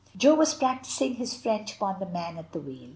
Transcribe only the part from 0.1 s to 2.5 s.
Jo was practising his French upon the man